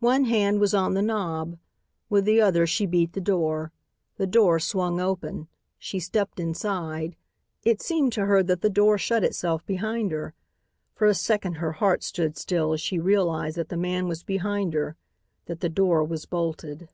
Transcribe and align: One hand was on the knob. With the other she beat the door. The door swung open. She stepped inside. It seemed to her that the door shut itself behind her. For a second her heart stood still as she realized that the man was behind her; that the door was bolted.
One 0.00 0.24
hand 0.24 0.60
was 0.60 0.72
on 0.72 0.94
the 0.94 1.02
knob. 1.02 1.58
With 2.08 2.24
the 2.24 2.40
other 2.40 2.66
she 2.66 2.86
beat 2.86 3.12
the 3.12 3.20
door. 3.20 3.70
The 4.16 4.26
door 4.26 4.58
swung 4.60 4.98
open. 4.98 5.46
She 5.78 6.00
stepped 6.00 6.40
inside. 6.40 7.16
It 7.64 7.82
seemed 7.82 8.14
to 8.14 8.24
her 8.24 8.42
that 8.42 8.62
the 8.62 8.70
door 8.70 8.96
shut 8.96 9.22
itself 9.22 9.66
behind 9.66 10.10
her. 10.10 10.32
For 10.94 11.06
a 11.06 11.12
second 11.12 11.56
her 11.56 11.72
heart 11.72 12.02
stood 12.02 12.38
still 12.38 12.72
as 12.72 12.80
she 12.80 12.98
realized 12.98 13.58
that 13.58 13.68
the 13.68 13.76
man 13.76 14.08
was 14.08 14.22
behind 14.22 14.72
her; 14.72 14.96
that 15.44 15.60
the 15.60 15.68
door 15.68 16.02
was 16.02 16.24
bolted. 16.24 16.88